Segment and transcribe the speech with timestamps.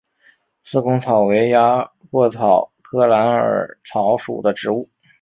[0.63, 4.89] 四孔草为鸭跖草科蓝耳草属的植物。